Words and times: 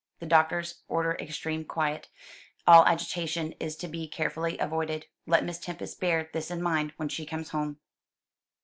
The 0.19 0.25
doctors 0.25 0.81
order 0.87 1.15
extreme 1.19 1.63
quiet; 1.63 2.07
all 2.65 2.83
agitation 2.87 3.51
is 3.59 3.75
to 3.75 3.87
be 3.87 4.07
carefully 4.07 4.57
avoided. 4.57 5.05
Let 5.27 5.43
Miss 5.45 5.59
Tempest 5.59 5.99
bear 5.99 6.27
this 6.33 6.49
in 6.49 6.59
mind 6.59 6.93
when 6.97 7.07
she 7.09 7.23
comes 7.23 7.49
home." 7.49 7.77